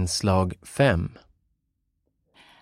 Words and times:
Inslag 0.00 0.54
5 0.62 1.18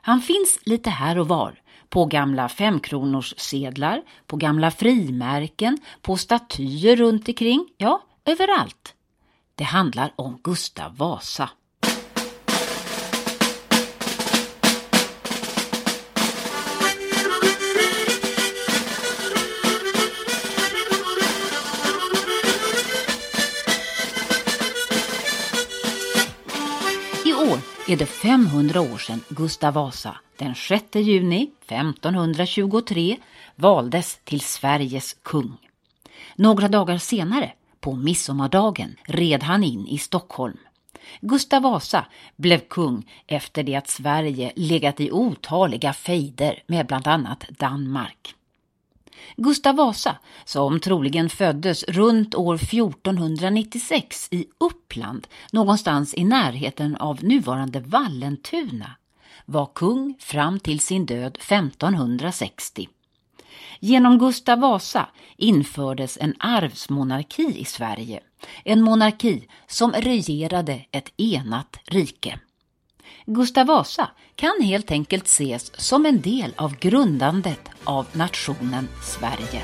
Han 0.01 0.21
finns 0.21 0.59
lite 0.63 0.91
här 0.91 1.19
och 1.19 1.29
var. 1.29 1.61
På 1.89 2.05
gamla 2.05 2.49
femkronors 2.49 3.35
sedlar, 3.37 4.03
på 4.27 4.37
gamla 4.37 4.71
frimärken, 4.71 5.79
på 6.03 6.17
statyer 6.17 6.97
runt 6.97 7.29
omkring, 7.29 7.69
ja, 7.77 8.03
överallt. 8.25 8.95
Det 9.55 9.65
handlar 9.65 10.13
om 10.17 10.41
Gustav 10.45 10.97
Vasa. 10.97 11.51
Är 27.89 27.97
det 27.97 28.07
500 28.07 28.81
år 28.81 28.99
sedan 28.99 29.21
Gustav 29.29 29.75
Vasa 29.75 30.17
den 30.37 30.55
6 30.55 30.85
juni 30.95 31.51
1523 31.67 33.17
valdes 33.57 34.19
till 34.25 34.41
Sveriges 34.41 35.17
kung. 35.23 35.57
Några 36.37 36.69
dagar 36.69 36.99
senare, 36.99 37.53
på 37.81 37.95
midsommardagen, 37.95 38.97
red 39.05 39.43
han 39.43 39.65
in 39.65 39.87
i 39.87 39.99
Stockholm. 39.99 40.59
Gustav 41.21 41.63
Vasa 41.63 42.07
blev 42.37 42.59
kung 42.59 43.11
efter 43.27 43.63
det 43.63 43.75
att 43.75 43.89
Sverige 43.89 44.53
legat 44.57 45.01
i 45.01 45.11
otaliga 45.11 45.93
fejder 45.93 46.63
med 46.67 46.87
bland 46.87 47.07
annat 47.07 47.45
Danmark. 47.49 48.35
Gustav 49.37 49.77
Vasa, 49.77 50.17
som 50.45 50.81
troligen 50.81 51.29
föddes 51.29 51.85
runt 51.85 52.35
år 52.35 52.55
1496 52.55 54.29
i 54.31 54.47
Uppland, 54.59 55.27
någonstans 55.53 56.15
i 56.15 56.25
närheten 56.25 56.97
av 56.97 57.25
nuvarande 57.25 57.81
Vallentuna, 57.81 58.91
var 59.47 59.67
kung 59.75 60.15
fram 60.19 60.61
till 60.61 60.81
sin 60.81 61.07
död 61.07 61.39
1560. 61.41 62.89
Genom 63.81 64.19
Gustav 64.19 64.61
Vasa 64.61 65.09
infördes 65.37 66.19
en 66.21 66.35
arvsmonarki 66.39 67.59
i 67.59 67.65
Sverige, 67.65 68.21
en 68.65 68.83
monarki 68.83 69.49
som 69.67 69.93
regerade 69.93 70.85
ett 70.91 71.13
enat 71.17 71.77
rike. 71.85 72.39
Gustav 73.27 73.67
Vasa 73.67 74.11
kan 74.37 74.63
helt 74.63 74.91
enkelt 74.91 75.27
ses 75.27 75.73
som 75.81 76.07
en 76.07 76.21
del 76.21 76.55
av 76.57 76.77
grundandet 76.77 77.69
av 77.85 78.07
nationen 78.13 78.89
Sverige. 79.03 79.63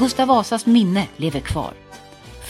Gustav 0.00 0.28
Vasas 0.28 0.66
minne 0.66 1.08
lever 1.16 1.40
kvar. 1.40 1.74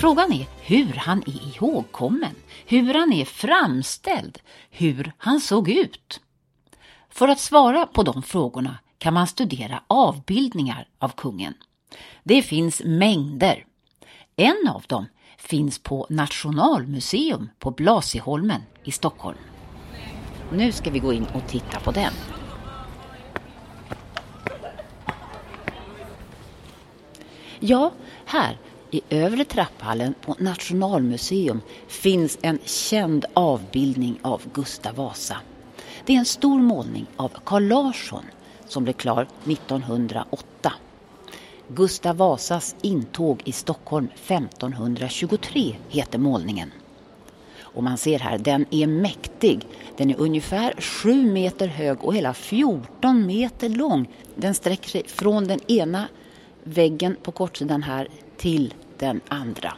Frågan 0.00 0.32
är 0.32 0.46
hur 0.60 0.92
han 0.92 1.22
är 1.26 1.56
ihågkommen, 1.56 2.34
hur 2.66 2.94
han 2.94 3.12
är 3.12 3.24
framställd, 3.24 4.38
hur 4.70 5.12
han 5.18 5.40
såg 5.40 5.68
ut. 5.68 6.20
För 7.10 7.28
att 7.28 7.40
svara 7.40 7.86
på 7.86 8.02
de 8.02 8.22
frågorna 8.22 8.78
kan 8.98 9.14
man 9.14 9.26
studera 9.26 9.82
avbildningar 9.86 10.88
av 10.98 11.08
kungen. 11.08 11.54
Det 12.24 12.42
finns 12.42 12.82
mängder. 12.84 13.64
En 14.36 14.68
av 14.68 14.84
dem 14.86 15.06
finns 15.38 15.78
på 15.78 16.06
Nationalmuseum 16.10 17.50
på 17.58 17.70
Blasieholmen 17.70 18.62
i 18.84 18.92
Stockholm. 18.92 19.38
Nu 20.52 20.72
ska 20.72 20.90
vi 20.90 20.98
gå 20.98 21.12
in 21.12 21.26
och 21.34 21.48
titta 21.48 21.80
på 21.80 21.90
den. 21.90 22.12
Ja, 27.60 27.92
här 28.24 28.58
i 28.90 29.00
övre 29.10 29.44
trapphallen 29.44 30.14
på 30.20 30.36
Nationalmuseum 30.38 31.60
finns 31.88 32.38
en 32.42 32.58
känd 32.64 33.24
avbildning 33.34 34.18
av 34.22 34.42
Gustav 34.52 34.94
Vasa. 34.94 35.36
Det 36.04 36.14
är 36.14 36.18
en 36.18 36.24
stor 36.24 36.60
målning 36.60 37.06
av 37.16 37.32
Carl 37.44 37.62
Larsson 37.62 38.24
som 38.68 38.84
blev 38.84 38.92
klar 38.92 39.28
1908. 39.44 40.72
Gustav 41.68 42.16
Vasas 42.16 42.76
intåg 42.82 43.42
i 43.44 43.52
Stockholm 43.52 44.08
1523 44.14 45.76
heter 45.88 46.18
målningen. 46.18 46.72
Och 47.60 47.82
man 47.82 47.98
ser 47.98 48.18
här, 48.18 48.38
den 48.38 48.66
är 48.70 48.86
mäktig. 48.86 49.66
Den 49.96 50.10
är 50.10 50.20
ungefär 50.20 50.74
7 50.80 51.32
meter 51.32 51.66
hög 51.66 52.04
och 52.04 52.14
hela 52.14 52.34
14 52.34 53.26
meter 53.26 53.68
lång. 53.68 54.08
Den 54.34 54.54
sträcker 54.54 54.88
sig 54.88 55.04
från 55.06 55.46
den 55.46 55.60
ena 55.70 56.08
väggen 56.64 57.16
på 57.22 57.32
kortsidan 57.32 57.82
här 57.82 58.08
till 58.36 58.74
den 58.98 59.20
andra. 59.28 59.72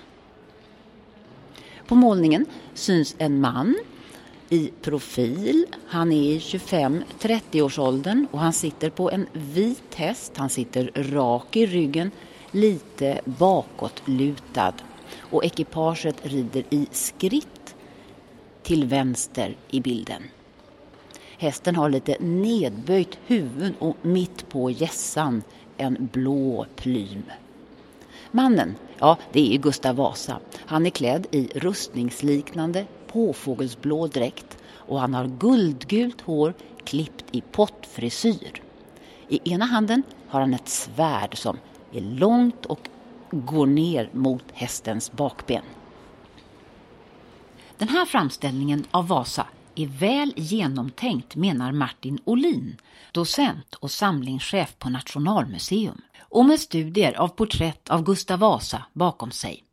På 1.86 1.94
målningen 1.94 2.46
syns 2.74 3.14
en 3.18 3.40
man 3.40 3.76
i 4.52 4.72
profil. 4.82 5.66
Han 5.86 6.12
är 6.12 6.32
i 6.32 6.38
25-30-årsåldern 6.38 8.26
och 8.30 8.38
han 8.38 8.52
sitter 8.52 8.90
på 8.90 9.10
en 9.10 9.26
vit 9.32 9.94
häst. 9.94 10.32
Han 10.36 10.50
sitter 10.50 10.90
rak 10.94 11.56
i 11.56 11.66
ryggen, 11.66 12.10
lite 12.50 13.20
bakåtlutad. 13.24 14.74
Och 15.18 15.44
ekipaget 15.44 16.26
rider 16.26 16.64
i 16.70 16.86
skritt 16.90 17.74
till 18.62 18.84
vänster 18.84 19.56
i 19.70 19.80
bilden. 19.80 20.22
Hästen 21.38 21.76
har 21.76 21.90
lite 21.90 22.16
nedböjt 22.20 23.18
huvud 23.26 23.72
och 23.78 23.96
mitt 24.02 24.48
på 24.48 24.70
gässan 24.70 25.42
en 25.76 26.08
blå 26.12 26.66
plym. 26.76 27.22
Mannen, 28.30 28.74
ja 28.98 29.18
det 29.32 29.54
är 29.54 29.58
Gustav 29.58 29.96
Vasa. 29.96 30.40
Han 30.66 30.86
är 30.86 30.90
klädd 30.90 31.26
i 31.30 31.48
rustningsliknande 31.54 32.86
påfågelsblå 33.12 34.06
dräkt 34.06 34.58
och 34.74 35.00
han 35.00 35.14
har 35.14 35.26
guldgult 35.26 36.20
hår 36.20 36.54
klippt 36.84 37.24
i 37.32 37.40
pottfrisyr. 37.40 38.62
I 39.28 39.52
ena 39.52 39.64
handen 39.64 40.02
har 40.28 40.40
han 40.40 40.54
ett 40.54 40.68
svärd 40.68 41.38
som 41.38 41.58
är 41.92 42.00
långt 42.00 42.66
och 42.66 42.88
går 43.30 43.66
ner 43.66 44.10
mot 44.12 44.44
hästens 44.52 45.12
bakben. 45.12 45.62
Den 47.78 47.88
här 47.88 48.04
framställningen 48.04 48.84
av 48.90 49.08
Vasa 49.08 49.46
är 49.74 49.86
väl 49.86 50.32
genomtänkt 50.36 51.36
menar 51.36 51.72
Martin 51.72 52.18
Olin, 52.24 52.76
docent 53.12 53.74
och 53.74 53.90
samlingschef 53.90 54.78
på 54.78 54.90
Nationalmuseum 54.90 56.00
och 56.20 56.44
med 56.44 56.60
studier 56.60 57.12
av 57.20 57.28
porträtt 57.28 57.90
av 57.90 58.04
Gustav 58.04 58.38
Vasa 58.38 58.84
bakom 58.92 59.30
sig. 59.30 59.64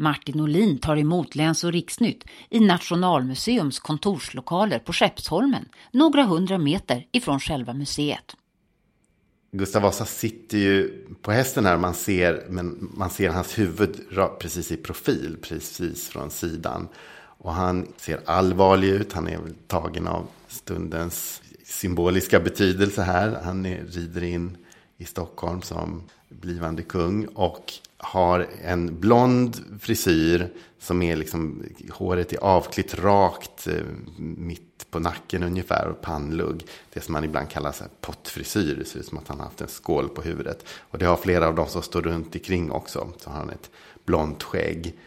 Martin 0.00 0.40
Olin 0.40 0.78
tar 0.78 0.96
emot 0.96 1.34
Läns 1.34 1.64
och 1.64 1.72
riksnytt 1.72 2.24
i 2.50 2.60
Nationalmuseums 2.60 3.78
kontorslokaler 3.78 4.78
på 4.78 4.92
Skeppsholmen, 4.92 5.68
några 5.92 6.22
hundra 6.22 6.58
meter 6.58 7.06
ifrån 7.12 7.40
själva 7.40 7.74
museet. 7.74 8.36
Gustav 9.52 9.82
Vasa 9.82 10.04
sitter 10.04 10.58
ju 10.58 11.06
på 11.22 11.32
hästen 11.32 11.66
här, 11.66 11.76
man 11.76 11.94
ser, 11.94 12.46
men 12.48 12.90
man 12.94 13.10
ser 13.10 13.28
hans 13.28 13.58
huvud 13.58 14.00
precis 14.40 14.72
i 14.72 14.76
profil, 14.76 15.36
precis 15.42 16.08
från 16.08 16.30
sidan. 16.30 16.88
Och 17.40 17.52
han 17.52 17.92
ser 17.96 18.20
allvarlig 18.26 18.88
ut, 18.88 19.12
han 19.12 19.28
är 19.28 19.40
tagen 19.66 20.08
av 20.08 20.26
stundens 20.48 21.42
symboliska 21.64 22.40
betydelse 22.40 23.02
här. 23.02 23.40
Han 23.44 23.66
är, 23.66 23.84
rider 23.84 24.22
in 24.22 24.56
i 24.96 25.04
Stockholm 25.04 25.62
som 25.62 26.02
blivande 26.28 26.82
kung 26.82 27.26
och 27.26 27.72
har 27.96 28.46
en 28.62 29.00
blond 29.00 29.56
frisyr 29.80 30.48
som 30.78 31.02
är 31.02 31.16
liksom, 31.16 31.64
håret 31.92 32.32
är 32.32 32.38
avklitt 32.38 32.94
rakt 32.94 33.66
eh, 33.66 33.82
mitt 34.16 34.90
på 34.90 34.98
nacken 34.98 35.42
ungefär 35.42 35.88
och 35.88 36.00
pannlugg. 36.00 36.66
Det 36.92 37.00
som 37.00 37.12
man 37.12 37.24
ibland 37.24 37.48
kallar 37.48 37.72
så 37.72 37.84
här 37.84 37.90
pottfrisyr, 38.00 38.76
det 38.78 38.84
ser 38.84 39.00
ut 39.00 39.06
som 39.06 39.18
att 39.18 39.28
han 39.28 39.38
har 39.38 39.44
haft 39.44 39.60
en 39.60 39.68
skål 39.68 40.08
på 40.08 40.22
huvudet. 40.22 40.64
Och 40.78 40.98
det 40.98 41.06
har 41.06 41.16
flera 41.16 41.48
av 41.48 41.54
de 41.54 41.66
som 41.66 41.82
står 41.82 42.02
runt 42.02 42.34
omkring 42.34 42.70
också, 42.70 43.12
så 43.18 43.30
har 43.30 43.36
han 43.36 43.50
ett 43.50 43.70
blont 44.04 44.42
skägg. 44.42 44.98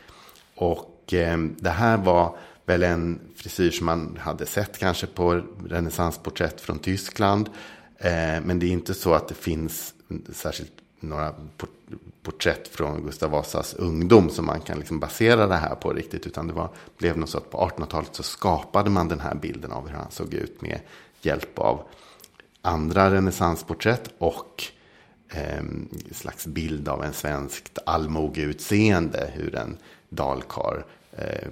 Och 0.56 1.14
eh, 1.14 1.38
det 1.38 1.70
här 1.70 1.98
var 1.98 2.38
väl 2.66 2.84
en 2.84 3.20
frisyr 3.36 3.72
som 3.72 3.86
man 3.86 4.18
hade 4.22 4.46
sett 4.46 4.78
kanske 4.78 5.08
på 5.08 5.44
renässansporträtt 5.68 6.62
från 6.62 6.80
Tyskland. 6.80 7.50
Eh, 7.98 8.42
men 8.44 8.60
det 8.60 8.66
är 8.66 8.72
inte 8.72 8.94
så 8.94 9.14
att 9.14 9.28
det 9.28 9.36
finns 9.36 9.94
särskilt 10.34 10.81
några 11.02 11.34
porträtt 12.24 12.68
från 12.68 13.04
Gustav 13.04 13.32
Vasas 13.32 13.74
ungdom 13.74 14.30
som 14.30 14.46
man 14.46 14.62
kan 14.62 14.78
liksom 14.78 15.00
basera 15.00 15.48
det 15.48 15.56
här 15.56 15.76
på 15.76 15.94
riktigt. 15.94 16.28
Utan 16.28 16.48
det 16.48 16.54
var, 16.54 16.70
blev 16.98 17.18
nog 17.18 17.30
så 17.30 17.38
att 17.38 17.50
på 17.50 17.58
1800-talet 17.58 18.16
så 18.16 18.24
skapade 18.24 18.90
man 18.90 19.08
den 19.08 19.20
här 19.20 19.36
bilden 19.36 19.72
av 19.72 19.88
hur 19.88 19.96
han 19.96 20.12
såg 20.12 20.34
ut 20.34 20.62
med 20.62 20.80
hjälp 21.22 21.60
av 21.60 21.84
andra 22.62 23.14
renässansporträtt 23.14 24.14
och 24.18 24.64
eh, 25.30 25.58
en 25.58 25.90
slags 26.12 26.48
bild 26.48 26.90
av 26.90 27.04
en 27.04 27.14
svenskt 27.14 27.78
allmogeutseende. 27.86 29.32
Hur 29.34 29.56
en 29.56 29.78
dalkar 30.10 30.86
eh, 31.12 31.48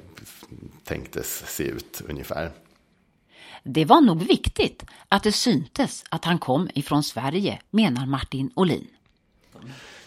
tänktes 0.83 1.43
se 1.55 1.63
ut 1.63 2.01
ungefär. 2.09 2.51
Det 3.63 3.85
var 3.85 4.01
nog 4.01 4.23
viktigt 4.23 4.85
att 5.09 5.23
det 5.23 5.31
syntes 5.31 6.03
att 6.09 6.25
han 6.25 6.39
kom 6.39 6.69
ifrån 6.75 7.03
Sverige, 7.03 7.59
menar 7.69 8.05
Martin 8.05 8.51
Olin. 8.55 8.87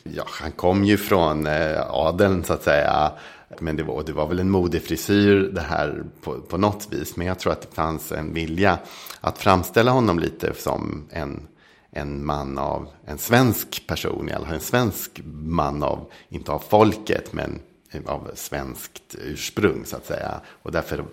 Ja, 0.03 0.25
han 0.27 0.53
kom 0.53 0.85
ju 0.85 0.97
från 0.97 1.47
eh, 1.47 1.81
adeln 1.91 2.45
så 2.45 2.53
att 2.53 2.63
säga. 2.63 3.13
Men 3.61 3.77
det 3.77 3.83
var, 3.83 4.03
det 4.03 4.13
var 4.13 4.27
väl 4.27 4.39
en 4.39 4.51
modefrisyr 4.51 5.51
det 5.53 5.61
här 5.61 6.05
på, 6.23 6.41
på 6.41 6.59
något 6.59 6.89
vis. 6.91 7.17
Men 7.17 7.27
jag 7.27 7.39
tror 7.39 7.53
att 7.53 7.63
det 7.63 7.75
fanns 7.75 8.13
en 8.13 8.35
vilja 8.35 8.79
att 9.21 9.39
framställa 9.39 9.91
honom 9.91 10.19
lite 10.19 10.55
som 10.55 11.09
en, 11.11 11.49
en 11.91 12.27
man 12.27 12.59
av, 12.59 12.89
en 13.05 13.19
svensk 13.19 13.87
person, 13.87 14.29
i 14.29 14.33
alla 14.33 14.47
fall 14.47 14.55
en 14.55 14.61
svensk 14.61 15.21
man 15.35 15.83
av, 15.83 16.11
inte 16.29 16.53
av 16.53 16.59
folket, 16.69 17.33
men 17.33 17.61
av 18.07 18.31
svenskt 18.35 19.17
ursprung 19.19 19.85
så 19.85 19.97
att 19.97 20.07
säga. 20.07 20.41
Och 20.63 20.73
därför 20.73 21.05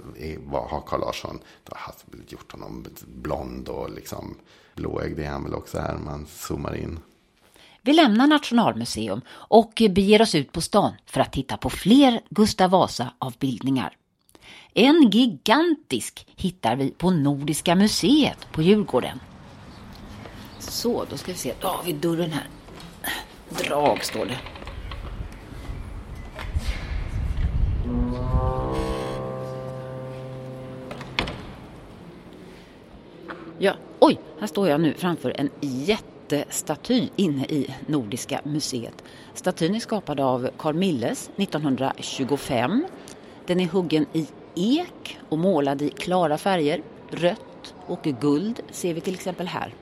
har 0.51 0.81
Carl 0.88 1.00
Larsson 1.00 1.39
gjort 2.27 2.51
honom 2.51 2.86
blond 3.06 3.68
och 3.68 3.89
liksom 3.89 4.36
blåögd. 4.75 5.18
Det 5.18 5.25
är 5.25 5.30
han 5.30 5.44
väl 5.44 5.53
också 5.53 5.80
här 5.80 5.95
om 5.95 6.06
man 6.06 6.25
zoomar 6.25 6.75
in. 6.75 7.00
Vi 7.89 7.95
lämnar 7.95 8.27
Nationalmuseum 8.27 9.21
och 9.30 9.81
beger 9.89 10.21
oss 10.21 10.36
ut 10.36 10.51
på 10.51 10.62
stan 10.62 10.94
för 11.06 11.21
att 11.21 11.33
titta 11.33 11.57
på 11.57 11.69
fler 11.69 12.21
Gustav 12.30 12.69
Vasa-avbildningar. 12.71 13.94
En 14.74 15.09
gigantisk 15.09 16.27
hittar 16.36 16.75
vi 16.75 16.91
på 16.91 17.12
Nordiska 17.12 17.75
museet 17.75 18.47
på 18.51 18.62
Djurgården. 18.62 19.19
Så, 20.59 21.06
då 21.09 21.18
ska 21.18 21.31
vi 21.31 21.38
se. 21.38 21.53
Då 21.62 21.68
har 21.68 21.83
vi 21.83 21.94
dörren 21.94 22.31
här. 22.31 22.47
Drag 23.50 24.06
står 24.06 24.25
det. 24.25 24.38
Ja, 33.59 33.74
oj, 34.00 34.19
här 34.39 34.47
står 34.47 34.69
jag 34.69 34.81
nu 34.81 34.94
framför 34.94 35.33
en 35.38 35.50
jättestaty 36.31 37.08
inne 37.16 37.46
i 37.46 37.76
Nordiska 37.88 38.42
museet. 38.44 39.04
Statyn 39.34 39.76
är 39.76 39.80
skapad 39.80 40.20
av 40.20 40.50
Carl 40.58 40.76
Milles 40.76 41.30
1925. 41.38 42.86
Den 43.46 43.60
är 43.60 43.68
huggen 43.68 44.06
i 44.14 44.28
ek 44.56 45.20
och 45.30 45.38
målad 45.38 45.81
i 45.81 45.90
klara 45.90 46.38
färger. 46.38 46.81
Rött 47.10 47.74
och 47.88 48.04
guld 48.04 48.62
ser 48.72 48.94
vi 48.94 49.02
till 49.02 49.14
exempel 49.14 49.48
här. 49.48 49.74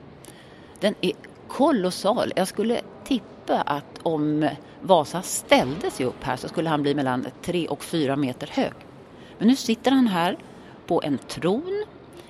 Den 0.80 0.94
är 1.00 1.12
kolossal. 1.48 2.32
Jag 2.36 2.48
skulle 2.48 2.80
tippa 3.04 3.60
att 3.60 3.98
om 4.02 4.48
Vasa 4.82 5.22
ställde 5.22 5.90
sig 5.90 6.06
upp 6.06 6.24
här 6.24 6.36
så 6.36 6.48
skulle 6.48 6.68
han 6.68 6.82
bli 6.82 6.94
mellan 6.94 7.26
tre 7.42 7.68
och 7.68 7.84
fyra 7.84 8.16
meter 8.16 8.46
hög. 8.52 8.72
Men 9.38 9.48
nu 9.48 9.56
sitter 9.56 9.90
han 9.90 10.06
här 10.06 10.38
på 10.86 11.02
en 11.04 11.18
tron. 11.18 11.84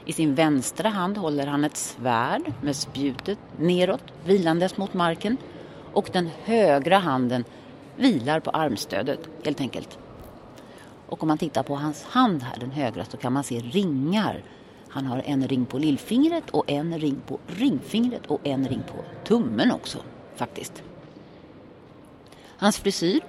I 0.08 0.12
sin 0.12 0.34
vänstra 0.34 0.88
hand 0.88 1.16
håller 1.16 1.46
han 1.46 1.64
ett 1.64 1.76
svärd 1.76 2.52
med 2.62 2.76
spjutet 2.76 3.38
neråt 3.56 4.04
vilandes 4.24 4.76
mot 4.76 4.94
marken 4.94 5.36
och 5.92 6.10
den 6.12 6.30
högra 6.44 6.98
handen 6.98 7.44
vilar 7.96 8.40
på 8.40 8.50
armstödet 8.50 9.20
helt 9.44 9.60
enkelt. 9.60 9.98
Och 11.06 11.22
om 11.22 11.28
man 11.28 11.38
tittar 11.38 11.62
på 11.62 11.74
hans 11.74 12.04
hand 12.04 12.42
här, 12.42 12.56
den 12.60 12.70
högra, 12.70 13.04
så 13.04 13.16
kan 13.16 13.32
man 13.32 13.44
se 13.44 13.60
ringar. 13.60 14.42
Han 14.88 15.06
har 15.06 15.22
en 15.26 15.48
ring 15.48 15.66
på 15.66 15.78
lillfingret 15.78 16.50
och 16.50 16.70
en 16.70 16.98
ring 16.98 17.20
på 17.26 17.38
ringfingret 17.46 18.26
och 18.26 18.40
en 18.46 18.68
ring 18.68 18.82
på 18.92 19.24
tummen 19.24 19.72
också 19.72 19.98
faktiskt. 20.36 20.82
Hans 22.56 22.78
frisyr 22.78 23.20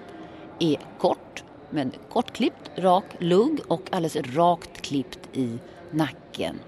är 0.60 0.78
kort, 0.98 1.44
men 1.70 1.92
kortklippt, 2.10 2.72
rak 2.78 3.06
lugg 3.20 3.60
och 3.68 3.82
alldeles 3.92 4.36
rakt 4.36 4.82
klippt 4.82 5.20
i 5.34 5.58
nacken. 5.92 6.60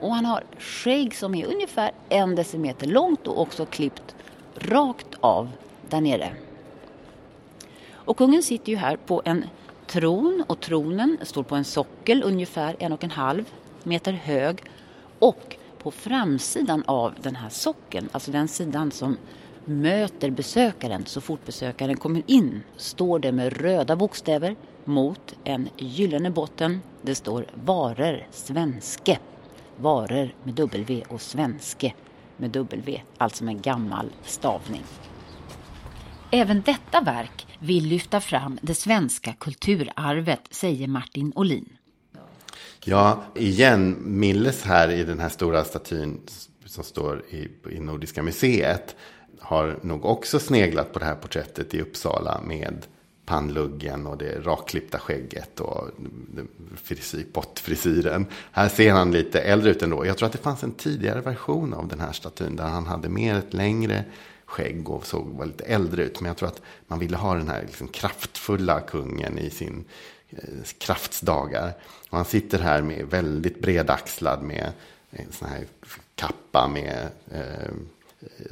Och 0.00 0.14
han 0.14 0.24
har 0.24 0.44
skägg 0.58 1.14
som 1.14 1.34
är 1.34 1.46
ungefär 1.46 1.92
en 2.08 2.34
decimeter 2.34 2.86
långt 2.86 3.26
och 3.26 3.40
också 3.40 3.66
klippt 3.66 4.14
rakt 4.54 5.14
av 5.20 5.50
där 5.88 6.00
nere. 6.00 6.32
Och 7.92 8.16
kungen 8.16 8.42
sitter 8.42 8.72
ju 8.72 8.78
här 8.78 8.96
på 8.96 9.22
en 9.24 9.44
tron 9.86 10.44
och 10.46 10.60
tronen 10.60 11.18
står 11.22 11.42
på 11.42 11.54
en 11.54 11.64
sockel 11.64 12.22
ungefär 12.22 12.76
en 12.78 12.92
och 12.92 13.04
en 13.04 13.10
halv 13.10 13.44
meter 13.82 14.12
hög 14.12 14.62
och 15.18 15.56
på 15.78 15.90
framsidan 15.90 16.82
av 16.86 17.14
den 17.22 17.36
här 17.36 17.48
sockeln, 17.48 18.08
alltså 18.12 18.30
den 18.30 18.48
sidan 18.48 18.90
som 18.90 19.16
möter 19.64 20.30
besökaren 20.30 21.06
så 21.06 21.20
fort 21.20 21.46
besökaren 21.46 21.96
kommer 21.96 22.22
in 22.26 22.62
står 22.76 23.18
det 23.18 23.32
med 23.32 23.60
röda 23.60 23.96
bokstäver 23.96 24.56
mot 24.84 25.36
en 25.44 25.68
gyllene 25.76 26.30
botten. 26.30 26.80
Det 27.02 27.14
står 27.14 27.46
varor 27.54 28.26
svenske. 28.30 29.18
Varor 29.76 30.34
med 30.44 30.54
W 30.54 31.02
och 31.08 31.20
svenske 31.20 31.94
med 32.36 32.50
W, 32.50 33.02
alltså 33.18 33.44
med 33.44 33.62
gammal 33.62 34.06
stavning. 34.24 34.82
Även 36.30 36.62
detta 36.62 37.00
verk 37.00 37.46
vill 37.58 37.86
lyfta 37.86 38.20
fram 38.20 38.58
det 38.62 38.74
svenska 38.74 39.32
kulturarvet, 39.32 40.40
säger 40.50 40.88
Martin 40.88 41.32
Olin. 41.34 41.68
Ja, 42.84 43.22
igen, 43.34 43.96
Milles 44.00 44.62
här 44.62 44.90
i 44.90 45.04
den 45.04 45.20
här 45.20 45.28
stora 45.28 45.64
statyn 45.64 46.20
som 46.66 46.84
står 46.84 47.22
i, 47.30 47.48
i 47.70 47.80
Nordiska 47.80 48.22
museet 48.22 48.96
har 49.40 49.78
nog 49.82 50.04
också 50.04 50.38
sneglat 50.38 50.92
på 50.92 50.98
det 50.98 51.04
här 51.04 51.14
porträttet 51.14 51.74
i 51.74 51.80
Uppsala 51.80 52.40
med 52.44 52.86
pannluggen 53.26 54.06
och 54.06 54.18
det 54.18 54.40
rakklippta 54.40 54.98
skägget 54.98 55.60
och 55.60 55.88
frisyr, 56.82 57.26
pottfrisyren. 57.32 58.26
Här 58.52 58.68
ser 58.68 58.92
han 58.92 59.12
lite 59.12 59.40
äldre 59.40 59.70
ut 59.70 59.82
ändå. 59.82 60.06
Jag 60.06 60.18
tror 60.18 60.26
att 60.26 60.32
det 60.32 60.38
fanns 60.38 60.62
en 60.62 60.72
tidigare 60.72 61.20
version 61.20 61.74
av 61.74 61.88
den 61.88 62.00
här 62.00 62.12
statyn 62.12 62.56
där 62.56 62.64
han 62.64 62.86
hade 62.86 63.08
mer 63.08 63.34
ett 63.34 63.54
längre 63.54 64.04
skägg 64.44 64.90
och 64.90 65.06
såg 65.06 65.26
var 65.26 65.46
lite 65.46 65.64
äldre 65.64 66.02
ut. 66.02 66.20
Men 66.20 66.28
jag 66.28 66.36
tror 66.36 66.48
att 66.48 66.62
man 66.86 66.98
ville 66.98 67.16
ha 67.16 67.34
den 67.34 67.48
här 67.48 67.62
liksom 67.62 67.88
kraftfulla 67.88 68.80
kungen 68.80 69.38
i 69.38 69.50
sin 69.50 69.84
eh, 70.30 70.64
kraftsdagar. 70.78 71.72
Och 72.10 72.16
han 72.16 72.24
sitter 72.24 72.58
här 72.58 72.82
med 72.82 73.06
väldigt 73.06 73.60
bredaxlad 73.60 74.42
med 74.42 74.72
en 75.10 75.32
sån 75.32 75.48
här 75.48 75.64
kappa 76.14 76.68
med 76.68 77.08
eh, 77.30 77.40
eh 77.40 77.70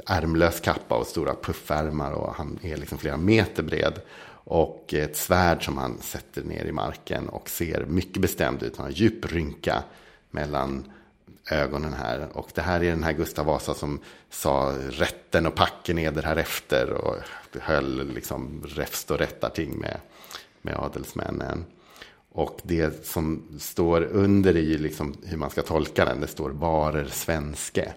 ärmlös 0.05 0.59
kappa 0.59 0.95
och 0.95 1.07
stora 1.07 1.35
puffärmar 1.35 2.11
och 2.11 2.35
han 2.35 2.59
är 2.61 2.77
liksom 2.77 2.97
flera 2.97 3.17
meter 3.17 3.63
bred. 3.63 4.01
Och 4.43 4.93
ett 4.93 5.17
svärd 5.17 5.65
som 5.65 5.77
han 5.77 5.97
sätter 6.01 6.43
ner 6.43 6.65
i 6.65 6.71
marken 6.71 7.29
och 7.29 7.49
ser 7.49 7.85
mycket 7.85 8.21
bestämd 8.21 8.63
ut. 8.63 8.77
Han 8.77 8.85
har 8.85 8.91
djup 8.91 9.31
rynka 9.31 9.83
mellan 10.31 10.91
ögonen 11.51 11.93
här. 11.93 12.27
Och 12.33 12.49
det 12.53 12.61
här 12.61 12.83
är 12.83 12.89
den 12.89 13.03
här 13.03 13.13
Gustav 13.13 13.45
Vasa 13.45 13.73
som 13.73 13.99
sa 14.29 14.75
rätten 14.89 15.45
och 15.45 15.55
packen 15.55 15.97
eder 15.97 16.23
här 16.23 16.35
efter 16.35 16.91
och 16.91 17.15
höll 17.59 18.13
liksom 18.13 18.63
räfst 18.67 19.11
och 19.11 19.17
rättarting 19.17 19.79
med, 19.79 19.97
med 20.61 20.75
adelsmännen. 20.77 21.65
Och 22.31 22.59
det 22.63 23.05
som 23.05 23.43
står 23.59 24.01
under 24.01 24.55
är 24.55 24.61
ju 24.61 24.77
liksom 24.77 25.15
hur 25.23 25.37
man 25.37 25.49
ska 25.49 25.61
tolka 25.61 26.05
den. 26.05 26.21
Det 26.21 26.27
står 26.27 26.49
varer 26.49 27.07
svenske. 27.07 27.93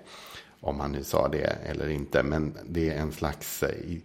Om 0.61 0.81
han 0.81 0.93
nu 0.93 1.05
sa 1.05 1.29
det 1.29 1.59
eller 1.67 1.89
inte. 1.89 2.23
Men 2.23 2.59
det 2.65 2.91
är 2.91 2.99
en 2.99 3.13
slags 3.13 3.63
eh, 3.63 3.99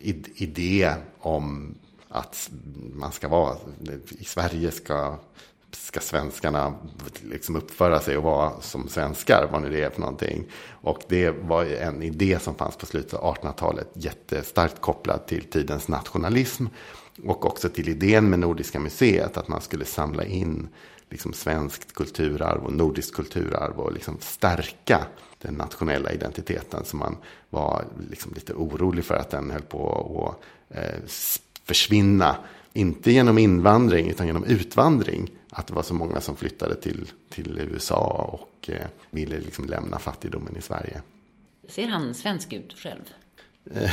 idé 0.00 0.94
om 1.18 1.74
att 2.08 2.50
man 2.94 3.12
ska 3.12 3.28
vara, 3.28 3.56
i 4.08 4.24
Sverige 4.24 4.70
ska, 4.70 5.16
ska 5.70 6.00
svenskarna 6.00 6.74
liksom 7.22 7.56
uppföra 7.56 8.00
sig 8.00 8.16
och 8.16 8.22
vara 8.22 8.60
som 8.60 8.88
svenskar, 8.88 9.48
vad 9.52 9.62
nu 9.62 9.70
det 9.70 9.82
är 9.82 9.90
för 9.90 10.00
någonting. 10.00 10.44
Och 10.68 11.02
det 11.08 11.30
var 11.30 11.64
en 11.64 12.02
idé 12.02 12.38
som 12.38 12.54
fanns 12.54 12.76
på 12.76 12.86
slutet 12.86 13.14
av 13.14 13.34
1800-talet, 13.34 13.88
jättestarkt 13.94 14.80
kopplad 14.80 15.26
till 15.26 15.44
tidens 15.44 15.88
nationalism. 15.88 16.66
Och 17.24 17.46
också 17.46 17.68
till 17.68 17.88
idén 17.88 18.30
med 18.30 18.38
Nordiska 18.38 18.80
museet, 18.80 19.36
att 19.36 19.48
man 19.48 19.60
skulle 19.60 19.84
samla 19.84 20.24
in 20.24 20.68
liksom 21.10 21.32
svenskt 21.32 21.94
kulturarv 21.94 22.64
och 22.64 22.72
nordiskt 22.72 23.14
kulturarv 23.14 23.80
och 23.80 23.92
liksom 23.92 24.16
stärka 24.20 25.06
den 25.42 25.54
nationella 25.54 26.12
identiteten. 26.12 26.84
Så 26.84 26.96
man 26.96 27.16
var 27.50 27.84
liksom 28.10 28.34
lite 28.34 28.54
orolig 28.54 29.04
för 29.04 29.14
att 29.14 29.30
den 29.30 29.50
höll 29.50 29.62
på 29.62 30.36
att 30.70 30.76
eh, 30.76 31.00
försvinna. 31.64 32.36
Inte 32.72 33.12
genom 33.12 33.38
invandring 33.38 34.10
utan 34.10 34.26
genom 34.26 34.44
utvandring. 34.44 35.30
Att 35.50 35.66
det 35.66 35.74
var 35.74 35.82
så 35.82 35.94
många 35.94 36.20
som 36.20 36.36
flyttade 36.36 36.74
till, 36.74 37.10
till 37.28 37.58
USA 37.58 38.30
och 38.32 38.70
eh, 38.70 38.86
ville 39.10 39.40
liksom 39.40 39.64
lämna 39.64 39.98
fattigdomen 39.98 40.56
i 40.56 40.62
Sverige. 40.62 41.02
Ser 41.68 41.86
han 41.86 42.14
svensk 42.14 42.52
ut 42.52 42.72
själv? 42.72 43.02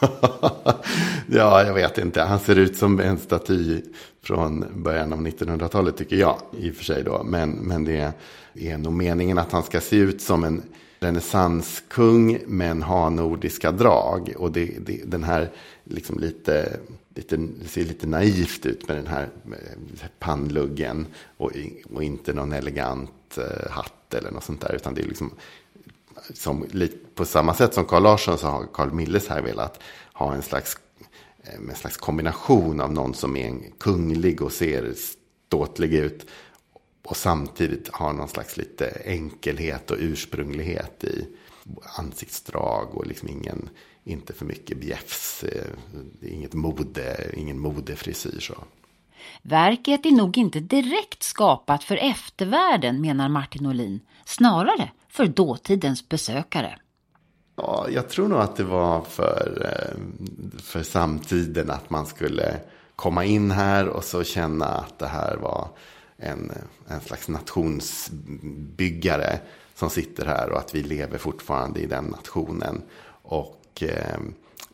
ja, 1.26 1.64
jag 1.64 1.74
vet 1.74 1.98
inte. 1.98 2.22
Han 2.22 2.40
ser 2.40 2.56
ut 2.56 2.76
som 2.76 3.00
en 3.00 3.18
staty 3.18 3.82
från 4.22 4.64
början 4.74 5.12
av 5.12 5.26
1900-talet 5.26 5.96
tycker 5.96 6.16
jag. 6.16 6.40
I 6.58 6.70
och 6.70 6.74
för 6.74 6.84
sig 6.84 7.02
då. 7.04 7.22
Men, 7.24 7.50
men 7.50 7.84
det 7.84 8.12
är 8.54 8.78
nog 8.78 8.92
meningen 8.92 9.38
att 9.38 9.52
han 9.52 9.62
ska 9.62 9.80
se 9.80 9.96
ut 9.96 10.22
som 10.22 10.44
en 10.44 10.62
renässanskung 11.00 12.38
men 12.46 12.82
ha 12.82 13.10
nordiska 13.10 13.72
drag. 13.72 14.32
Och 14.36 14.52
det, 14.52 14.64
det, 14.86 15.02
den 15.04 15.24
här 15.24 15.50
liksom 15.84 16.18
lite, 16.18 16.76
lite, 17.14 17.36
det 17.36 17.68
ser 17.68 17.84
lite 17.84 18.06
naivt 18.06 18.66
ut 18.66 18.88
med 18.88 18.96
den 18.96 19.06
här 19.06 19.28
eh, 19.46 20.08
pannluggen 20.18 21.06
och, 21.36 21.52
och 21.94 22.02
inte 22.02 22.32
någon 22.32 22.52
elegant 22.52 23.38
eh, 23.38 23.70
hatt 23.70 24.14
eller 24.14 24.30
något 24.30 24.44
sånt 24.44 24.60
där. 24.60 24.74
Utan 24.74 24.94
det 24.94 25.02
är 25.02 25.06
liksom 25.06 25.30
som, 26.34 26.66
på 27.14 27.24
samma 27.24 27.54
sätt 27.54 27.74
som 27.74 27.84
Carl 27.84 28.02
Larsson 28.02 28.38
så 28.38 28.46
har 28.46 28.66
Carl 28.72 28.92
Milles 28.92 29.28
här 29.28 29.42
velat 29.42 29.82
ha 30.12 30.34
en 30.34 30.42
slags, 30.42 30.78
eh, 31.42 31.54
en 31.54 31.74
slags 31.74 31.96
kombination 31.96 32.80
av 32.80 32.92
någon 32.92 33.14
som 33.14 33.36
är 33.36 33.46
en 33.46 33.72
kunglig 33.78 34.42
och 34.42 34.52
ser 34.52 34.94
ståtlig 35.46 35.94
ut. 35.94 36.26
Och 37.04 37.16
samtidigt 37.16 37.88
har 37.88 38.12
någon 38.12 38.28
slags 38.28 38.56
lite 38.56 39.02
enkelhet 39.04 39.90
och 39.90 39.96
ursprunglighet 40.00 41.04
i 41.04 41.26
ansiktsdrag 41.96 42.94
och 42.94 43.06
liksom 43.06 43.28
ingen, 43.28 43.70
inte 44.04 44.32
för 44.32 44.44
mycket 44.44 44.78
bjäfs, 44.78 45.44
eh, 45.44 45.64
inget 46.22 46.54
mode, 46.54 47.30
ingen 47.36 47.58
modefrisyr. 47.58 48.40
Så. 48.40 48.54
Verket 49.42 50.06
är 50.06 50.10
nog 50.10 50.38
inte 50.38 50.60
direkt 50.60 51.22
skapat 51.22 51.84
för 51.84 51.96
eftervärlden, 51.96 53.00
menar 53.00 53.28
Martin 53.28 53.66
Olin. 53.66 54.00
Snarare 54.24 54.90
för 55.08 55.26
dåtidens 55.26 56.08
besökare. 56.08 56.78
Ja, 57.56 57.86
jag 57.90 58.08
tror 58.08 58.28
nog 58.28 58.40
att 58.40 58.56
det 58.56 58.64
var 58.64 59.02
för, 59.02 59.62
eh, 59.64 59.96
för 60.62 60.82
samtiden 60.82 61.70
att 61.70 61.90
man 61.90 62.06
skulle 62.06 62.60
komma 62.96 63.24
in 63.24 63.50
här 63.50 63.88
och 63.88 64.04
så 64.04 64.24
känna 64.24 64.66
att 64.66 64.98
det 64.98 65.06
här 65.06 65.36
var 65.36 65.68
en, 66.16 66.52
en 66.88 67.00
slags 67.00 67.28
nationsbyggare 67.28 69.40
som 69.74 69.90
sitter 69.90 70.26
här 70.26 70.50
och 70.50 70.58
att 70.58 70.74
vi 70.74 70.82
lever 70.82 71.18
fortfarande 71.18 71.80
i 71.80 71.86
den 71.86 72.04
nationen. 72.04 72.82
Och 73.22 73.82
eh, 73.82 74.18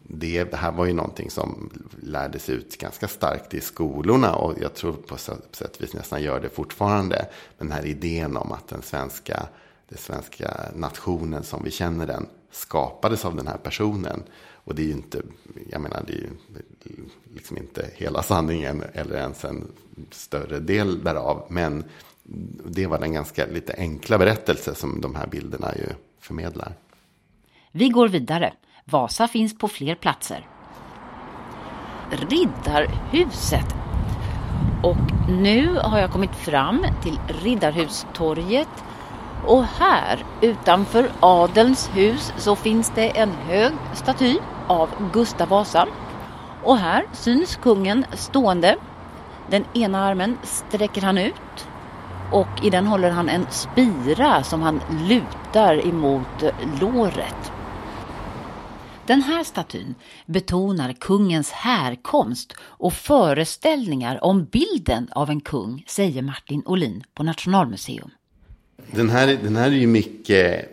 det, 0.03 0.45
det, 0.45 0.57
här 0.57 0.73
var 0.73 0.87
ju 0.87 0.93
någonting 0.93 1.31
som 1.31 1.71
lärdes 2.03 2.51
ut 2.51 2.79
ganska 2.79 3.09
starkt 3.09 3.55
i 3.55 3.61
skolorna 3.61 4.35
och 4.35 4.55
jag 4.61 4.75
tror 4.75 4.93
på 4.93 5.17
sätt 5.17 5.77
och 5.77 5.83
vis 5.83 5.95
nästan 5.95 6.23
gör 6.23 6.41
det 6.41 6.49
fortfarande. 6.49 7.29
Den 7.59 7.73
här 7.73 7.87
idén 7.87 8.37
om 8.37 8.53
att 8.53 8.69
den 8.69 8.83
svenska, 8.83 9.47
den 9.89 9.99
svenska 9.99 10.71
nationen 10.75 11.43
som 11.43 11.65
vi 11.65 11.71
känner 11.71 12.07
den 12.07 12.27
skapades 12.51 13.25
av 13.25 13.37
den 13.37 13.47
här 13.47 13.57
personen. 13.57 14.23
Och 14.65 14.75
det 14.75 14.83
är 14.83 14.87
ju 14.87 14.93
inte, 14.93 15.23
jag 15.71 15.81
menar, 15.81 16.05
det 16.07 16.13
är 16.13 16.17
ju 16.17 16.31
liksom 17.35 17.57
inte 17.57 17.91
hela 17.95 18.23
sanningen 18.23 18.85
eller 18.93 19.17
ens 19.17 19.45
en 19.45 19.73
större 20.11 20.61
del 20.61 21.05
därav. 21.05 21.47
Men 21.49 21.85
det 22.65 22.87
var 22.87 22.99
den 22.99 23.13
ganska 23.13 23.47
lite 23.47 23.75
enkla 23.79 24.19
berättelse 24.19 24.75
som 24.75 25.01
de 25.01 25.15
här 25.15 25.27
bilderna 25.27 25.75
ju 25.77 25.87
förmedlar. 26.21 26.75
Vi 27.73 27.89
går 27.89 28.09
vidare. 28.09 28.55
Vasa 28.85 29.29
finns 29.29 29.59
på 29.59 29.69
fler 29.69 29.95
platser. 29.95 30.49
Riddarhuset. 32.11 33.75
Och 34.83 35.31
nu 35.31 35.77
har 35.77 35.99
jag 35.99 36.13
kommit 36.13 36.35
fram 36.35 36.87
till 37.03 37.19
Riddarhustorget 37.43 38.69
och 39.47 39.65
här 39.65 40.25
utanför 40.41 41.11
Adelns 41.21 41.91
hus 41.95 42.33
så 42.37 42.57
finns 42.57 42.93
det 42.95 43.19
en 43.19 43.31
hög 43.31 43.73
staty 43.95 44.39
av 44.67 44.89
Gustav 45.13 45.49
Vasa. 45.49 45.87
Och 46.63 46.79
här 46.79 47.07
syns 47.13 47.57
kungen 47.57 48.05
stående. 48.13 48.77
Den 49.51 49.65
ena 49.75 50.05
armen 50.05 50.39
sträcker 50.43 51.03
han 51.03 51.19
ut 51.19 51.67
och 52.33 52.65
i 52.65 52.71
den 52.71 52.87
håller 52.87 53.11
han 53.11 53.29
en 53.29 53.47
spira 53.51 54.43
som 54.43 54.63
han 54.63 54.81
lutar 55.09 55.87
emot 55.87 56.45
låret. 56.81 57.53
Den 59.07 59.23
här 59.23 59.45
statyn 59.45 59.95
betonar 60.27 60.93
kungens 60.93 61.51
härkomst 61.51 62.55
och 62.61 62.93
föreställningar 62.93 64.25
om 64.25 64.45
bilden 64.45 65.09
av 65.13 65.31
en 65.31 65.41
kung, 65.41 65.85
säger 65.87 66.23
Martin 66.23 66.63
Olin 66.67 67.05
på 67.15 67.23
Nationalmuseum. 67.23 68.11
Den 68.77 69.11
här, 69.11 69.39
den 69.43 69.57
här 69.57 69.67
är 69.67 69.71
ju 69.71 69.87
mycket 69.87 70.69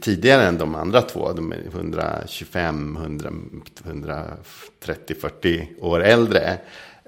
tidigare 0.00 0.46
än 0.46 0.58
de 0.58 0.74
andra 0.74 1.02
två. 1.02 1.32
De 1.32 1.52
är 1.52 1.66
125, 1.66 2.96
100, 2.96 3.32
130, 3.84 5.16
40 5.20 5.68
år 5.80 6.02
äldre. 6.02 6.58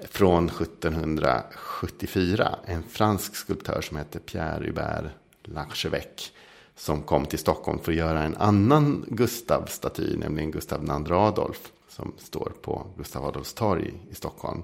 Från 0.09 0.49
1774. 0.49 2.55
En 2.65 2.83
fransk 2.83 3.35
skulptör 3.35 3.81
som 3.81 3.97
heter 3.97 4.19
Pierre 4.19 4.65
Hubert 4.65 5.05
Larchevêque. 5.43 6.31
Som 6.75 7.01
kom 7.01 7.25
till 7.25 7.39
Stockholm 7.39 7.79
för 7.79 7.91
att 7.91 7.97
göra 7.97 8.23
en 8.23 8.35
annan 8.35 9.05
Gustav-staty. 9.07 10.17
Nämligen 10.17 10.51
Gustav 10.51 10.83
II 10.83 11.11
Adolf. 11.11 11.71
Som 11.89 12.13
står 12.17 12.51
på 12.61 12.87
Gustav 12.97 13.25
Adolfs 13.25 13.53
torg 13.53 13.93
i 14.11 14.15
Stockholm. 14.15 14.63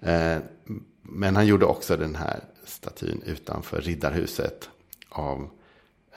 Eh, 0.00 0.36
men 1.02 1.36
han 1.36 1.46
gjorde 1.46 1.66
också 1.66 1.96
den 1.96 2.14
här 2.14 2.40
statyn 2.64 3.22
utanför 3.26 3.80
Riddarhuset 3.80 4.70
av 5.08 5.50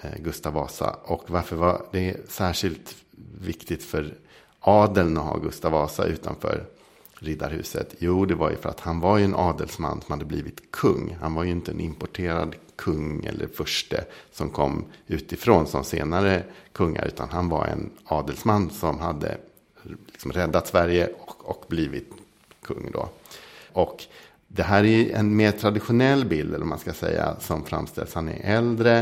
eh, 0.02 0.18
Gustav 0.20 0.54
Vasa. 0.54 0.96
Och 1.04 1.24
varför 1.28 1.56
var 1.56 1.86
det 1.92 2.30
särskilt 2.30 2.96
viktigt 3.42 3.84
för 3.84 4.14
adeln 4.60 5.18
att 5.18 5.24
ha 5.24 5.38
Gustav 5.38 5.72
Vasa 5.72 6.06
utanför 6.06 6.66
Riddarhuset? 7.20 7.96
Jo, 8.00 8.26
det 8.26 8.36
var 8.36 8.50
ju 8.50 8.56
för 8.56 8.70
att 8.70 8.80
han 8.80 9.00
var 9.00 9.18
ju 9.18 9.26
en 9.26 9.36
adelsman 9.36 10.02
som 10.02 10.12
hade 10.12 10.26
blivit 10.26 10.72
kung. 10.72 11.18
Han 11.22 11.34
var 11.34 11.44
ju 11.44 11.52
inte 11.52 11.72
en 11.72 11.80
importerad 11.80 12.56
kung 12.76 13.26
eller 13.26 13.48
furste 13.48 14.06
som 14.32 14.50
kom 14.50 14.86
utifrån 15.08 15.68
som 15.68 15.84
senare 15.84 16.44
kungar. 16.74 17.06
Utan 17.06 17.30
han 17.30 17.50
var 17.50 17.66
en 17.66 17.90
adelsman 18.06 18.70
som 18.70 19.00
hade 19.00 19.38
liksom 20.08 20.32
räddat 20.32 20.68
Sverige 20.68 21.10
och, 21.20 21.50
och 21.50 21.66
blivit 21.68 22.12
kung 22.62 22.92
då. 22.94 23.10
Och 23.74 24.04
det 24.54 24.64
här 24.64 24.84
är 24.84 25.16
en 25.16 25.36
mer 25.36 25.52
traditionell 25.52 26.26
bild, 26.26 26.56
eller 26.56 26.66
man 26.66 26.80
ska 26.80 26.94
säga, 26.94 27.36
som 27.40 27.66
framställs. 27.66 28.14
Han 28.14 28.30
är 28.30 28.58
äldre, 28.58 29.00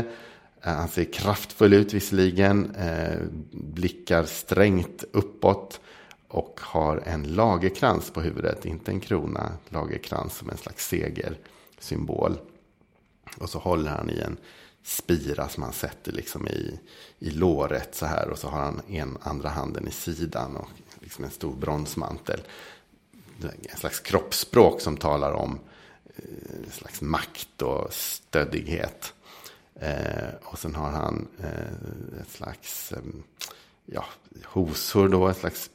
eh, 0.62 0.72
han 0.72 0.88
ser 0.88 1.12
kraftfull 1.12 1.72
ut 1.72 1.94
visserligen, 1.94 2.74
eh, 2.74 3.18
blickar 3.52 4.24
strängt 4.24 5.04
uppåt 5.12 5.80
och 6.28 6.60
har 6.62 7.02
en 7.06 7.22
lagerkrans 7.22 8.10
på 8.10 8.20
huvudet, 8.20 8.64
inte 8.64 8.90
en 8.90 9.00
krona, 9.00 9.52
lagerkrans 9.68 10.36
som 10.36 10.50
en 10.50 10.56
slags 10.56 10.88
segersymbol. 10.88 12.38
Och 13.38 13.50
så 13.50 13.58
håller 13.58 13.90
han 13.90 14.10
i 14.10 14.20
en 14.20 14.36
spira 14.82 15.48
som 15.48 15.62
han 15.62 15.72
sätter 15.72 16.12
liksom 16.12 16.48
i, 16.48 16.80
i 17.18 17.30
låret 17.30 17.94
så 17.94 18.06
här 18.06 18.28
och 18.28 18.38
så 18.38 18.48
har 18.48 18.60
han 18.60 18.80
en 18.88 19.18
andra 19.20 19.48
handen 19.48 19.88
i 19.88 19.90
sidan 19.90 20.56
och 20.56 20.68
liksom 21.00 21.24
en 21.24 21.30
stor 21.30 21.56
bronsmantel 21.56 22.40
en 23.44 23.76
slags 23.76 24.00
kroppsspråk 24.00 24.80
som 24.80 24.96
talar 24.96 25.32
om 25.32 25.58
eh, 26.16 26.64
en 26.64 26.70
slags 26.70 27.00
makt 27.00 27.62
och 27.62 27.92
stöddighet. 27.92 29.14
Eh, 29.74 30.34
och 30.42 30.58
sen 30.58 30.74
har 30.74 30.90
han 30.90 31.28
eh, 31.38 32.20
ett 32.20 32.30
slags 32.30 32.92
eh, 32.92 32.98
ja, 33.86 34.04
hosor 34.44 35.08
då, 35.08 35.28
ett 35.28 35.36
slags 35.36 35.70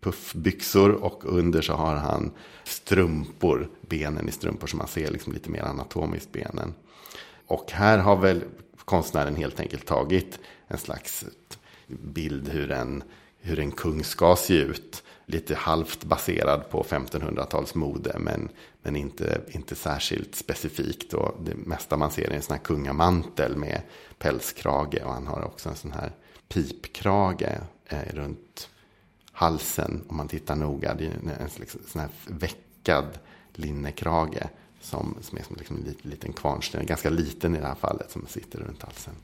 puffbyxor 0.00 0.90
och 0.90 1.24
under 1.24 1.62
så 1.62 1.72
har 1.72 1.94
han 1.94 2.30
strumpor, 2.64 3.68
benen 3.80 4.28
i 4.28 4.32
strumpor 4.32 4.66
som 4.66 4.78
man 4.78 4.88
ser 4.88 5.10
liksom 5.10 5.32
lite 5.32 5.50
mer 5.50 5.62
anatomiskt 5.62 6.32
benen. 6.32 6.74
Och 7.46 7.70
här 7.72 7.98
har 7.98 8.16
väl 8.16 8.44
konstnären 8.84 9.36
helt 9.36 9.60
enkelt 9.60 9.86
tagit 9.86 10.38
en 10.66 10.78
slags 10.78 11.24
bild 11.86 12.48
hur 12.48 12.70
en, 12.70 13.02
hur 13.48 13.60
en 13.60 13.70
kung 13.70 14.04
ska 14.04 14.36
se 14.36 14.54
ut 14.54 15.02
lite 15.26 15.54
halvt 15.54 16.04
baserad 16.04 16.70
på 16.70 16.80
1500 16.80 17.46
mode 17.74 18.16
men, 18.18 18.48
men 18.82 18.96
inte, 18.96 19.40
inte 19.48 19.74
särskilt 19.74 20.34
specifikt. 20.34 21.14
Och 21.14 21.36
det 21.44 21.54
mesta 21.54 21.96
man 21.96 22.10
ser 22.10 22.30
är 22.30 22.34
en 22.34 22.42
sån 22.42 22.56
här 22.56 22.64
kungamantel 22.64 23.56
med 23.56 23.80
pälskrage 24.18 24.98
och 25.04 25.12
han 25.12 25.26
har 25.26 25.44
också 25.44 25.68
en 25.68 25.76
sån 25.76 25.92
här 25.92 26.12
pipkrage 26.48 27.42
eh, 27.86 28.14
runt 28.14 28.68
halsen 29.32 30.04
om 30.08 30.16
man 30.16 30.28
tittar 30.28 30.56
noga. 30.56 30.94
Det 30.94 31.06
är 31.06 31.10
en, 31.10 31.28
en 31.28 31.48
sån 31.86 32.00
här 32.00 32.10
veckad 32.26 33.18
linnekrage 33.52 34.42
som, 34.80 35.16
som 35.20 35.38
är 35.38 35.42
som 35.42 35.56
liksom 35.56 35.76
en 35.76 35.82
liten, 35.82 36.10
liten 36.10 36.32
kvarnsten, 36.32 36.86
ganska 36.86 37.10
liten 37.10 37.56
i 37.56 37.60
det 37.60 37.66
här 37.66 37.74
fallet, 37.74 38.10
som 38.10 38.26
sitter 38.26 38.58
runt 38.58 38.82
halsen. 38.82 39.14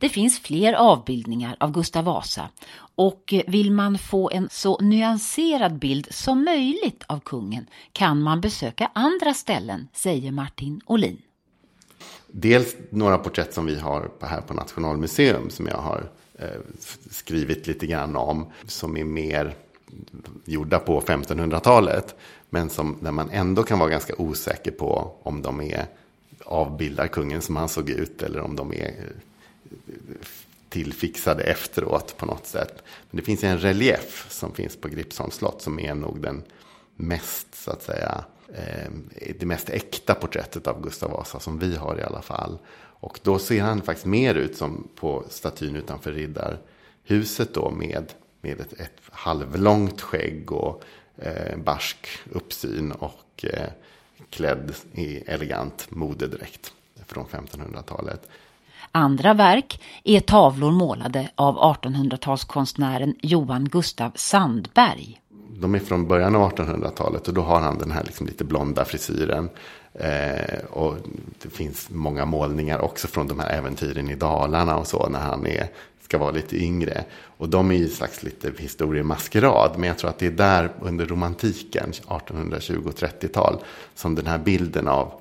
Det 0.00 0.08
finns 0.08 0.38
fler 0.38 0.72
avbildningar 0.72 1.56
av 1.60 1.72
Gustav 1.72 2.04
Vasa 2.04 2.48
och 2.94 3.34
vill 3.46 3.72
man 3.72 3.98
få 3.98 4.30
en 4.30 4.48
så 4.52 4.78
nyanserad 4.80 5.78
bild 5.78 6.06
som 6.10 6.44
möjligt 6.44 7.04
av 7.06 7.20
kungen 7.20 7.66
kan 7.92 8.22
man 8.22 8.40
besöka 8.40 8.90
andra 8.94 9.34
ställen, 9.34 9.88
säger 9.92 10.32
Martin 10.32 10.80
Olin. 10.86 11.22
Dels 12.26 12.76
några 12.90 13.18
porträtt 13.18 13.54
som 13.54 13.66
vi 13.66 13.78
har 13.78 14.10
här 14.20 14.40
på 14.40 14.54
Nationalmuseum 14.54 15.50
som 15.50 15.66
jag 15.66 15.78
har 15.78 16.10
eh, 16.38 16.46
skrivit 17.10 17.66
lite 17.66 17.86
grann 17.86 18.16
om 18.16 18.46
som 18.66 18.96
är 18.96 19.04
mer 19.04 19.54
gjorda 20.44 20.78
på 20.78 21.00
1500-talet. 21.00 22.14
Men 22.50 22.70
som, 22.70 22.98
där 23.00 23.12
man 23.12 23.30
ändå 23.30 23.62
kan 23.62 23.78
vara 23.78 23.90
ganska 23.90 24.14
osäker 24.18 24.70
på 24.70 25.14
om 25.22 25.42
de 25.42 25.60
är 25.60 25.86
avbildar 26.44 27.06
kungen 27.06 27.42
som 27.42 27.56
han 27.56 27.68
såg 27.68 27.90
ut 27.90 28.22
eller 28.22 28.40
om 28.40 28.56
de 28.56 28.72
är 28.72 28.94
tillfixade 30.68 31.42
efteråt 31.42 32.16
på 32.16 32.26
något 32.26 32.46
sätt. 32.46 32.82
Men 33.10 33.16
det 33.16 33.22
finns 33.22 33.44
en 33.44 33.58
relief 33.58 34.26
som 34.30 34.54
finns 34.54 34.76
på 34.76 34.88
Gripsholms 34.88 35.34
slott 35.34 35.62
som 35.62 35.80
är 35.80 35.94
nog 35.94 36.20
den 36.20 36.42
mest 36.96 37.54
så 37.54 37.70
att 37.70 37.82
säga 37.82 38.24
eh, 38.54 38.90
det 39.38 39.46
mest 39.46 39.70
äkta 39.70 40.14
porträttet 40.14 40.66
av 40.66 40.82
Gustav 40.82 41.10
Vasa 41.10 41.40
som 41.40 41.58
vi 41.58 41.76
har 41.76 41.98
i 41.98 42.02
alla 42.02 42.22
fall. 42.22 42.58
Och 43.00 43.20
då 43.22 43.38
ser 43.38 43.62
han 43.62 43.82
faktiskt 43.82 44.06
mer 44.06 44.34
ut 44.34 44.56
som 44.56 44.88
på 44.94 45.24
statyn 45.28 45.76
utanför 45.76 46.12
Riddarhuset 46.12 47.54
då 47.54 47.70
med, 47.70 48.12
med 48.40 48.60
ett, 48.60 48.80
ett 48.80 49.00
halvlångt 49.10 50.00
skägg 50.00 50.52
och 50.52 50.82
eh, 51.16 51.56
barsk 51.56 52.08
uppsyn 52.32 52.92
och 52.92 53.44
eh, 53.44 53.68
klädd 54.30 54.74
i 54.94 55.16
elegant 55.16 55.86
modedräkt 55.90 56.72
från 57.06 57.26
1500-talet. 57.26 58.28
Andra 58.92 59.34
verk 59.34 59.80
är 60.04 60.20
tavlor 60.20 60.70
målade 60.70 61.30
av 61.34 61.58
1800-talskonstnären 61.58 63.14
Johan 63.22 63.64
Gustav 63.64 64.12
Sandberg. 64.14 65.20
De 65.60 65.74
är 65.74 65.78
från 65.78 66.08
början 66.08 66.36
av 66.36 66.52
1800-talet 66.52 67.28
och 67.28 67.34
då 67.34 67.40
har 67.40 67.60
han 67.60 67.78
den 67.78 67.90
här 67.90 68.04
liksom 68.04 68.26
lite 68.26 68.44
blonda 68.44 68.84
frisyren. 68.84 69.48
Eh, 69.92 70.64
och 70.70 70.96
det 71.42 71.50
finns 71.50 71.90
många 71.90 72.24
målningar 72.24 72.78
också 72.78 73.08
från 73.08 73.28
de 73.28 73.40
här 73.40 73.58
äventyren 73.58 74.10
i 74.10 74.14
Dalarna 74.14 74.76
och 74.76 74.86
så 74.86 75.08
när 75.08 75.20
han 75.20 75.46
är, 75.46 75.68
ska 76.00 76.18
vara 76.18 76.30
lite 76.30 76.56
yngre. 76.56 77.04
Och 77.36 77.48
de 77.48 77.70
är 77.70 77.74
ju 77.74 77.88
slags 77.88 78.22
lite 78.22 78.52
historiemaskerad. 78.58 79.72
Men 79.78 79.88
jag 79.88 79.98
tror 79.98 80.10
att 80.10 80.18
det 80.18 80.26
är 80.26 80.30
där 80.30 80.72
under 80.80 81.06
romantiken, 81.06 81.90
1820 81.90 82.82
och 82.86 82.94
30-tal, 82.94 83.56
som 83.94 84.14
den 84.14 84.26
här 84.26 84.38
bilden 84.38 84.88
av 84.88 85.12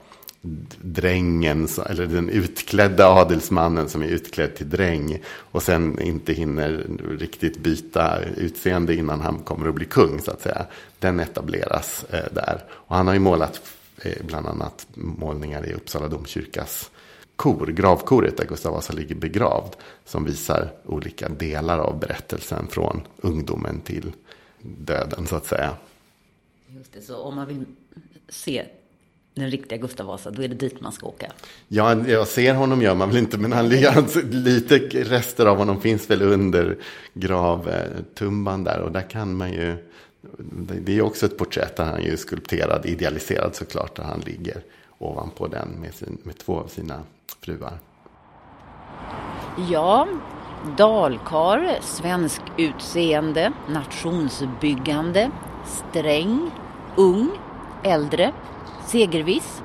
drängen, 0.82 1.68
eller 1.86 2.06
den 2.06 2.30
utklädda 2.30 3.08
adelsmannen 3.08 3.90
som 3.90 4.02
är 4.02 4.08
utklädd 4.08 4.56
till 4.56 4.70
dräng 4.70 5.20
och 5.28 5.64
sen 5.64 6.02
inte 6.02 6.34
hinner 6.34 6.86
riktigt 7.20 7.60
byta 7.60 8.20
utseende 8.38 8.96
innan 8.96 9.22
han 9.22 9.40
kommer 9.40 9.70
att 9.70 9.76
bli 9.76 9.86
kung 9.86 10.22
så 10.22 10.32
att 10.32 10.42
säga. 10.42 10.66
Den 11.00 11.20
etableras 11.20 12.06
eh, 12.10 12.34
där. 12.34 12.64
Och 12.70 12.96
han 12.96 13.08
har 13.08 13.14
ju 13.14 13.20
målat 13.20 13.62
eh, 14.02 14.26
bland 14.26 14.48
annat 14.48 14.88
målningar 14.94 15.70
i 15.70 15.74
Uppsala 15.74 16.08
domkyrkas 16.08 16.92
kor, 17.36 17.68
gravkoret 17.68 18.38
där 18.38 18.46
Gustav 18.46 18.74
Vasa 18.74 18.94
ligger 18.94 19.16
begravd. 19.16 19.76
Som 20.06 20.26
visar 20.26 20.72
olika 20.86 21.30
delar 21.30 21.80
av 21.80 22.00
berättelsen 22.00 22.68
från 22.68 23.02
ungdomen 23.18 23.82
till 23.82 24.12
döden 24.62 25.28
så 25.28 25.36
att 25.36 25.46
säga. 25.46 25.78
Just 26.68 26.94
det, 26.94 27.02
så 27.02 27.18
om 27.18 27.36
man 27.36 27.48
vill 27.48 27.66
se 28.30 28.66
den 29.40 29.52
riktiga 29.52 29.78
Gustav 29.78 30.08
Vasa, 30.08 30.32
då 30.32 30.44
är 30.44 30.48
det 30.48 30.56
dit 30.56 30.82
man 30.82 30.92
ska 30.92 31.08
åka. 31.08 31.32
Ja, 31.68 31.96
jag 32.08 32.28
ser 32.28 32.54
honom 32.54 32.82
gör 32.82 32.96
man 32.96 33.10
väl 33.10 33.18
inte, 33.18 33.38
men 33.38 33.52
han 33.52 33.70
ligger, 33.70 33.98
alltså, 33.98 34.20
lite 34.30 34.78
rester 35.04 35.46
av 35.46 35.58
honom 35.58 35.82
finns 35.82 36.10
väl 36.10 36.22
under 36.22 36.78
gravtumban 37.14 38.64
där. 38.64 38.80
Och 38.80 38.92
där 38.92 39.10
kan 39.10 39.36
man 39.38 39.52
ju, 39.52 39.76
det 40.82 40.98
är 40.98 41.02
också 41.02 41.26
ett 41.26 41.38
porträtt 41.38 41.76
där 41.76 41.86
han 41.86 42.00
är 42.00 42.16
skulpterad, 42.16 42.86
idealiserad 42.86 43.56
såklart, 43.56 43.96
där 43.96 44.04
han 44.04 44.20
ligger 44.20 44.62
ovanpå 44.98 45.48
den 45.48 45.70
med, 45.70 45.94
sin, 45.94 46.18
med 46.24 46.38
två 46.38 46.60
av 46.60 46.68
sina 46.68 47.04
fruar. 47.42 47.80
Ja, 49.70 50.08
dalkar, 50.78 51.78
svensk 51.82 52.42
utseende, 52.58 53.54
nationsbyggande, 53.70 55.32
sträng, 55.66 56.52
ung, 56.96 57.30
äldre, 57.84 58.34
segerviss. 58.92 59.64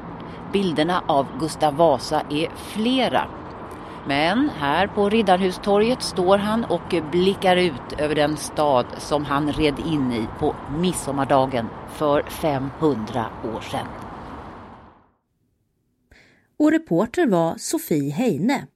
Bilderna 0.52 1.04
av 1.06 1.26
Gustav 1.40 1.76
Vasa 1.76 2.22
är 2.30 2.48
flera. 2.56 3.28
Men 4.06 4.50
här 4.58 4.86
på 4.86 5.08
Riddarhustorget 5.08 6.02
står 6.02 6.38
han 6.38 6.64
och 6.64 6.94
blickar 7.10 7.56
ut 7.56 7.92
över 7.98 8.14
den 8.14 8.36
stad 8.36 8.86
som 8.98 9.24
han 9.24 9.52
red 9.52 9.78
in 9.78 10.12
i 10.12 10.26
på 10.38 10.54
midsommardagen 10.78 11.66
för 11.88 12.22
500 12.22 13.26
år 13.54 13.60
sedan. 13.60 13.86
Och 16.58 16.70
reporter 16.70 17.26
var 17.26 17.54
Sofie 17.58 18.12
Heine. 18.12 18.66